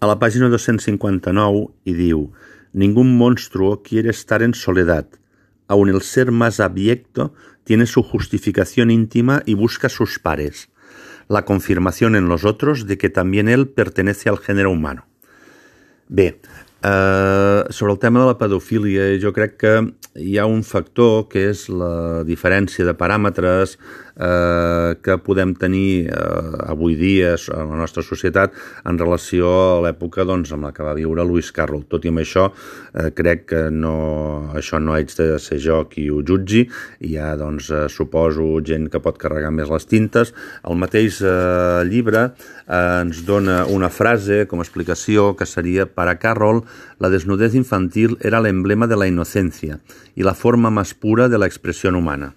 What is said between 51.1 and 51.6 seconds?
de la